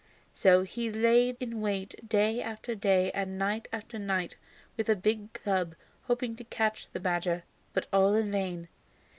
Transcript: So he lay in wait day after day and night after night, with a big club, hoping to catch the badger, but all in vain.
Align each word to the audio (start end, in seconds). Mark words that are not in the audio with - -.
So 0.33 0.63
he 0.63 0.91
lay 0.91 1.35
in 1.39 1.61
wait 1.61 2.09
day 2.09 2.41
after 2.41 2.73
day 2.73 3.11
and 3.11 3.37
night 3.37 3.67
after 3.71 3.99
night, 3.99 4.35
with 4.75 4.89
a 4.89 4.95
big 4.95 5.31
club, 5.33 5.75
hoping 6.05 6.35
to 6.37 6.43
catch 6.43 6.89
the 6.89 6.99
badger, 6.99 7.43
but 7.71 7.85
all 7.93 8.15
in 8.15 8.31
vain. 8.31 8.67